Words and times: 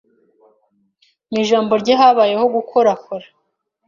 Mu 1.29 1.35
ijambo 1.43 1.71
rye 1.81 1.93
habayeho 1.99 2.45
gukorakora 2.55 3.27